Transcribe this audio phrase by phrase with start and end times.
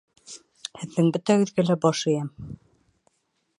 [0.83, 2.35] Һеҙҙең бөтәгеҙгә лә баш эйәм